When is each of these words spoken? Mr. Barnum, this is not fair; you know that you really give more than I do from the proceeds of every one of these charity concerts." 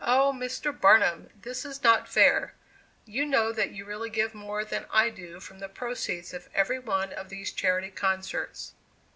Mr. 0.03 0.71
Barnum, 0.73 1.29
this 1.43 1.63
is 1.63 1.83
not 1.83 2.09
fair; 2.09 2.55
you 3.05 3.23
know 3.23 3.51
that 3.51 3.69
you 3.69 3.85
really 3.85 4.09
give 4.09 4.33
more 4.33 4.65
than 4.65 4.87
I 4.89 5.11
do 5.11 5.39
from 5.39 5.59
the 5.59 5.69
proceeds 5.69 6.33
of 6.33 6.49
every 6.55 6.79
one 6.79 7.13
of 7.13 7.29
these 7.29 7.51
charity 7.51 7.91
concerts." 7.91 8.73